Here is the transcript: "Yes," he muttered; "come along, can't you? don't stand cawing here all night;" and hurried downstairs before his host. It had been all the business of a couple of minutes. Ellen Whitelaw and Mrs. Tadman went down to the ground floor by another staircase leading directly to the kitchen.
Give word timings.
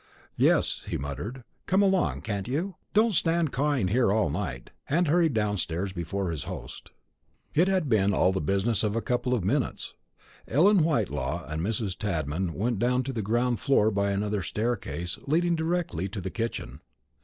"Yes," 0.35 0.81
he 0.87 0.97
muttered; 0.97 1.43
"come 1.67 1.83
along, 1.83 2.21
can't 2.21 2.47
you? 2.47 2.73
don't 2.91 3.13
stand 3.13 3.51
cawing 3.51 3.89
here 3.89 4.11
all 4.11 4.31
night;" 4.31 4.71
and 4.89 5.07
hurried 5.07 5.35
downstairs 5.35 5.93
before 5.93 6.31
his 6.31 6.45
host. 6.45 6.89
It 7.53 7.67
had 7.67 7.87
been 7.87 8.11
all 8.11 8.31
the 8.31 8.41
business 8.41 8.81
of 8.83 8.95
a 8.95 9.01
couple 9.03 9.35
of 9.35 9.43
minutes. 9.43 9.93
Ellen 10.47 10.79
Whitelaw 10.83 11.45
and 11.45 11.61
Mrs. 11.61 11.95
Tadman 11.95 12.53
went 12.53 12.79
down 12.79 13.03
to 13.03 13.13
the 13.13 13.21
ground 13.21 13.59
floor 13.59 13.91
by 13.91 14.09
another 14.09 14.41
staircase 14.41 15.19
leading 15.27 15.55
directly 15.55 16.09
to 16.09 16.19
the 16.19 16.31
kitchen. 16.31 16.81